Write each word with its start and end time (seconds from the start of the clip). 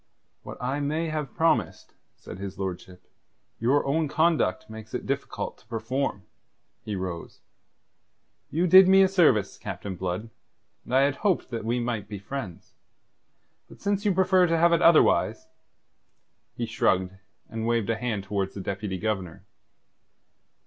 "What 0.41 0.57
I 0.59 0.79
may 0.79 1.09
have 1.09 1.35
promised," 1.35 1.93
said 2.15 2.39
his 2.39 2.57
lordship, 2.57 3.05
"your 3.59 3.85
own 3.85 4.07
conduct 4.07 4.67
makes 4.67 4.95
it 4.95 5.05
difficult 5.05 5.59
to 5.59 5.67
perform." 5.67 6.23
He 6.83 6.95
rose. 6.95 7.41
"You 8.49 8.65
did 8.65 8.87
me 8.87 9.03
a 9.03 9.07
service, 9.07 9.59
Captain 9.59 9.95
Blood, 9.95 10.31
and 10.85 10.95
I 10.95 11.01
had 11.01 11.17
hoped 11.17 11.51
that 11.51 11.65
we 11.65 11.79
might 11.79 12.07
be 12.09 12.17
friends. 12.17 12.73
But 13.69 13.79
since 13.79 14.03
you 14.03 14.11
prefer 14.11 14.47
to 14.47 14.57
have 14.57 14.73
it 14.73 14.81
otherwise...." 14.81 15.47
He 16.57 16.65
shrugged, 16.65 17.13
and 17.47 17.67
waved 17.67 17.91
a 17.91 17.95
hand 17.95 18.23
towards 18.23 18.55
the 18.55 18.61
Deputy 18.61 18.97
Governor. 18.97 19.45